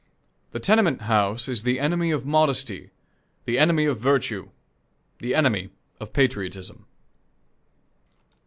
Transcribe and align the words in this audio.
The 0.51 0.59
tenement 0.59 1.01
house 1.01 1.47
is 1.47 1.61
the 1.61 1.79
enemy 1.79 2.09
of 2.09 2.25
modesty, 2.25 2.89
the 3.45 3.59
enemy 3.59 3.85
of 3.85 3.99
virtue, 3.99 4.49
the 5.19 5.35
enemy 5.35 5.69
of 5.99 6.11
patriotism. 6.11 6.87